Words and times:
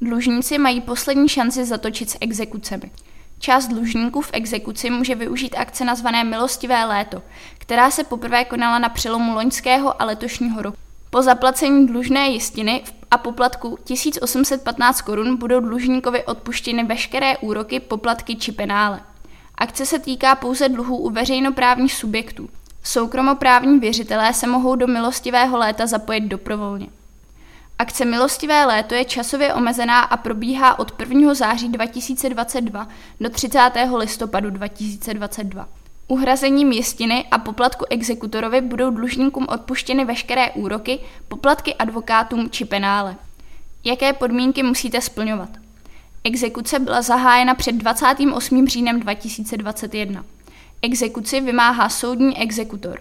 Dlužníci 0.00 0.58
mají 0.58 0.80
poslední 0.80 1.28
šanci 1.28 1.64
zatočit 1.64 2.10
s 2.10 2.18
exekucemi. 2.20 2.90
Část 3.38 3.66
dlužníků 3.66 4.20
v 4.20 4.30
exekuci 4.32 4.90
může 4.90 5.14
využít 5.14 5.54
akce 5.54 5.84
nazvané 5.84 6.24
Milostivé 6.24 6.84
léto, 6.84 7.22
která 7.58 7.90
se 7.90 8.04
poprvé 8.04 8.44
konala 8.44 8.78
na 8.78 8.88
přelomu 8.88 9.34
loňského 9.34 10.02
a 10.02 10.04
letošního 10.04 10.62
roku. 10.62 10.76
Po 11.10 11.22
zaplacení 11.22 11.86
dlužné 11.86 12.28
jistiny 12.28 12.82
a 13.10 13.18
poplatku 13.18 13.78
1815 13.84 15.00
korun 15.00 15.36
budou 15.36 15.60
dlužníkovi 15.60 16.24
odpuštěny 16.24 16.84
veškeré 16.84 17.36
úroky, 17.36 17.80
poplatky 17.80 18.36
či 18.36 18.52
penále. 18.52 19.00
Akce 19.54 19.86
se 19.86 19.98
týká 19.98 20.34
pouze 20.34 20.68
dluhů 20.68 20.96
u 20.96 21.10
veřejnoprávních 21.10 21.94
subjektů. 21.94 22.48
Soukromoprávní 22.82 23.78
věřitelé 23.78 24.34
se 24.34 24.46
mohou 24.46 24.76
do 24.76 24.86
milostivého 24.86 25.58
léta 25.58 25.86
zapojit 25.86 26.20
dobrovolně. 26.20 26.86
Akce 27.78 28.04
Milostivé 28.04 28.64
léto 28.66 28.94
je 28.94 29.04
časově 29.04 29.54
omezená 29.54 30.00
a 30.00 30.16
probíhá 30.16 30.78
od 30.78 31.00
1. 31.00 31.34
září 31.34 31.68
2022 31.68 32.88
do 33.20 33.30
30. 33.30 33.70
listopadu 33.96 34.50
2022. 34.50 35.68
Uhrazením 36.08 36.72
jistiny 36.72 37.24
a 37.30 37.38
poplatku 37.38 37.84
exekutorovi 37.90 38.60
budou 38.60 38.90
dlužníkům 38.90 39.46
odpuštěny 39.48 40.04
veškeré 40.04 40.50
úroky, 40.50 40.98
poplatky 41.28 41.74
advokátům 41.74 42.50
či 42.50 42.64
penále. 42.64 43.16
Jaké 43.84 44.12
podmínky 44.12 44.62
musíte 44.62 45.00
splňovat? 45.00 45.50
Exekuce 46.24 46.78
byla 46.78 47.02
zahájena 47.02 47.54
před 47.54 47.72
28. 47.72 48.68
říjnem 48.68 49.00
2021. 49.00 50.24
Exekuci 50.82 51.40
vymáhá 51.40 51.88
soudní 51.88 52.38
exekutor. 52.38 52.98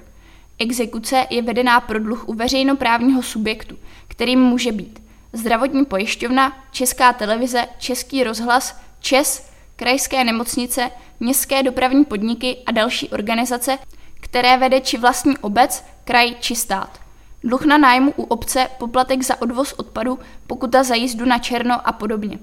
Exekuce 0.59 1.27
je 1.29 1.41
vedená 1.41 1.79
pro 1.79 1.99
dluh 1.99 2.29
u 2.29 2.33
veřejnoprávního 2.33 3.23
subjektu, 3.23 3.77
kterým 4.07 4.39
může 4.39 4.71
být 4.71 5.03
zdravotní 5.33 5.85
pojišťovna, 5.85 6.57
Česká 6.71 7.13
televize, 7.13 7.67
Český 7.77 8.23
rozhlas, 8.23 8.79
ČES, 8.99 9.49
krajské 9.75 10.23
nemocnice, 10.23 10.91
městské 11.19 11.63
dopravní 11.63 12.05
podniky 12.05 12.57
a 12.65 12.71
další 12.71 13.09
organizace, 13.09 13.77
které 14.19 14.57
vede 14.57 14.81
či 14.81 14.97
vlastní 14.97 15.37
obec, 15.37 15.83
kraj 16.03 16.35
či 16.39 16.55
stát. 16.55 16.99
Dluh 17.43 17.65
na 17.65 17.77
nájmu 17.77 18.13
u 18.15 18.23
obce, 18.23 18.67
poplatek 18.77 19.23
za 19.23 19.41
odvoz 19.41 19.73
odpadu, 19.73 20.19
pokuta 20.47 20.83
za 20.83 20.95
jízdu 20.95 21.25
na 21.25 21.39
černo 21.39 21.87
a 21.87 21.91
podobně. 21.91 22.39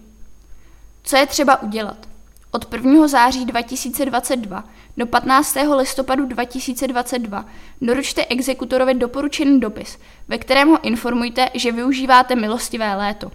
Co 1.03 1.17
je 1.17 1.27
třeba 1.27 1.63
udělat? 1.63 2.09
Od 2.51 2.73
1. 2.73 3.09
září 3.09 3.45
2022 3.45 4.65
do 4.97 5.07
15. 5.07 5.57
listopadu 5.77 6.27
2022 6.27 7.45
doručte 7.81 8.27
exekutorovi 8.27 8.95
doporučený 8.95 9.61
dopis, 9.61 9.99
ve 10.29 10.39
kterém 10.39 10.69
ho 10.69 10.85
informujte, 10.85 11.49
že 11.55 11.73
využíváte 11.73 12.37
milostivé 12.37 12.95
léto. 12.95 13.31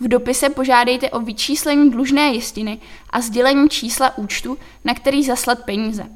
V 0.00 0.08
dopise 0.08 0.48
požádejte 0.48 1.10
o 1.10 1.20
vyčíslení 1.20 1.90
dlužné 1.90 2.28
jistiny 2.28 2.78
a 3.10 3.20
sdělení 3.20 3.68
čísla 3.68 4.18
účtu, 4.18 4.58
na 4.84 4.94
který 4.94 5.24
zaslat 5.24 5.64
peníze. 5.64 6.06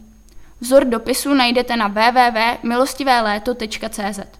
Vzor 0.60 0.84
dopisu 0.84 1.34
najdete 1.34 1.76
na 1.76 1.88
www.milostivéléto.cz. 1.88 4.39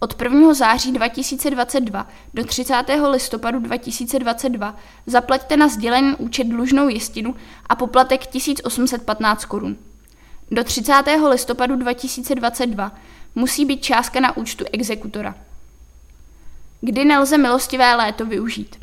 Od 0.00 0.22
1. 0.22 0.54
září 0.54 0.92
2022 0.92 2.08
do 2.34 2.44
30. 2.44 2.74
listopadu 3.10 3.58
2022 3.58 4.76
zaplaťte 5.06 5.56
na 5.56 5.68
sdělený 5.68 6.14
účet 6.18 6.44
dlužnou 6.44 6.88
jistinu 6.88 7.34
a 7.66 7.74
poplatek 7.74 8.26
1815 8.26 9.44
korun. 9.44 9.76
Do 10.50 10.64
30. 10.64 10.92
listopadu 11.28 11.76
2022 11.76 12.92
musí 13.34 13.64
být 13.64 13.84
částka 13.84 14.20
na 14.20 14.36
účtu 14.36 14.64
exekutora. 14.72 15.34
Kdy 16.80 17.04
nelze 17.04 17.38
milostivé 17.38 17.94
léto 17.94 18.26
využít? 18.26 18.76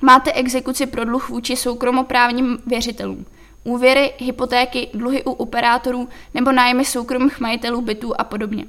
Máte 0.00 0.32
exekuci 0.32 0.86
pro 0.86 1.04
dluh 1.04 1.28
vůči 1.28 1.56
soukromoprávním 1.56 2.58
věřitelům, 2.66 3.26
úvěry, 3.64 4.12
hypotéky, 4.18 4.88
dluhy 4.94 5.24
u 5.24 5.30
operátorů 5.30 6.08
nebo 6.34 6.52
nájmy 6.52 6.84
soukromých 6.84 7.40
majitelů 7.40 7.80
bytů 7.80 8.20
a 8.20 8.24
podobně. 8.24 8.64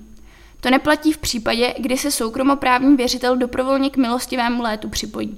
To 0.66 0.72
neplatí 0.72 1.14
v 1.14 1.18
případě, 1.18 1.74
kdy 1.80 1.98
se 1.98 2.12
soukromoprávní 2.12 2.96
věřitel 2.96 3.38
dobrovolně 3.38 3.90
k 3.90 3.98
milostivému 3.98 4.64
létu 4.64 4.90
připojí. 4.90 5.38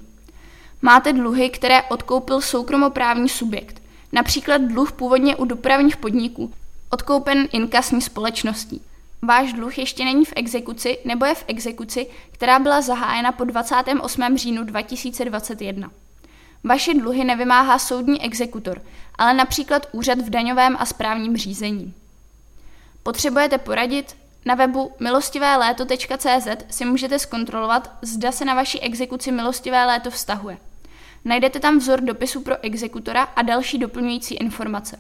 Máte 0.81 1.13
dluhy, 1.13 1.49
které 1.49 1.83
odkoupil 1.83 2.41
soukromoprávní 2.41 3.29
subjekt, 3.29 3.81
například 4.11 4.61
dluh 4.61 4.91
původně 4.91 5.35
u 5.35 5.45
dopravních 5.45 5.97
podniků, 5.97 6.53
odkoupen 6.89 7.47
inkasní 7.51 8.01
společností. 8.01 8.81
Váš 9.21 9.53
dluh 9.53 9.77
ještě 9.77 10.05
není 10.05 10.25
v 10.25 10.33
exekuci 10.35 10.97
nebo 11.05 11.25
je 11.25 11.35
v 11.35 11.45
exekuci, 11.47 12.07
která 12.31 12.59
byla 12.59 12.81
zahájena 12.81 13.31
po 13.31 13.43
28. 13.43 14.37
říjnu 14.37 14.63
2021. 14.63 15.91
Vaše 16.63 16.93
dluhy 16.93 17.23
nevymáhá 17.23 17.79
soudní 17.79 18.21
exekutor, 18.21 18.81
ale 19.15 19.33
například 19.33 19.87
úřad 19.91 20.19
v 20.19 20.29
daňovém 20.29 20.75
a 20.79 20.85
správním 20.85 21.37
řízení. 21.37 21.93
Potřebujete 23.03 23.57
poradit? 23.57 24.26
Na 24.47 24.55
webu 24.55 24.91
milostivéléto.cz 24.99 26.47
si 26.69 26.85
můžete 26.85 27.19
zkontrolovat, 27.19 27.91
zda 28.01 28.31
se 28.31 28.45
na 28.45 28.53
vaši 28.53 28.79
exekuci 28.79 29.31
milostivé 29.31 29.85
léto 29.85 30.11
vztahuje. 30.11 30.57
Najdete 31.25 31.59
tam 31.59 31.77
vzor 31.77 32.01
dopisu 32.01 32.41
pro 32.41 32.55
exekutora 32.61 33.23
a 33.23 33.41
další 33.41 33.77
doplňující 33.77 34.35
informace. 34.35 34.99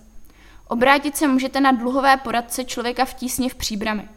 Obrátit 0.67 1.17
se 1.17 1.27
můžete 1.27 1.59
na 1.59 1.71
dluhové 1.71 2.17
poradce 2.17 2.63
člověka 2.63 3.05
v 3.05 3.13
tísni 3.13 3.49
v 3.49 3.55
příbrami. 3.55 4.09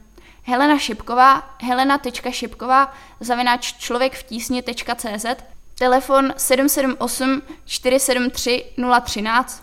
Helena 0.42 0.78
Šipková, 0.78 1.56
helena.šipková, 1.62 2.94
zavináč 3.20 3.72
člověk 3.72 4.14
v 4.14 4.22
tísni.cz, 4.22 5.26
telefon 5.78 6.34
778 6.36 7.42
473 7.66 8.64
013, 9.02 9.62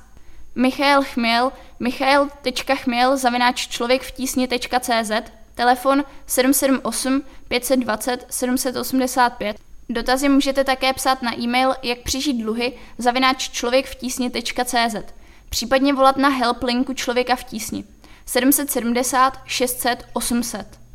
Michael 0.55 1.03
Chměl, 1.03 1.51
michael.chměl, 1.79 3.17
zavináč 3.17 3.67
člověk 3.67 4.03
v 4.03 4.11
tísni.cz, 4.11 5.11
telefon 5.57 6.03
778 6.25 7.21
520 7.47 8.25
785. 8.29 9.57
Dotazy 9.89 10.29
můžete 10.29 10.63
také 10.63 10.93
psát 10.93 11.21
na 11.21 11.39
e-mail 11.39 11.73
jak 11.83 11.99
přežít 11.99 12.37
dluhy 12.37 12.73
zavináč 12.97 13.49
člověk 13.49 13.85
v 13.85 13.95
tísni.cz, 13.95 14.95
případně 15.49 15.93
volat 15.93 16.17
na 16.17 16.29
help 16.29 16.63
linku 16.63 16.93
člověka 16.93 17.35
v 17.35 17.43
tísni 17.43 17.83
770 18.25 19.39
600 19.45 20.05
800. 20.13 20.86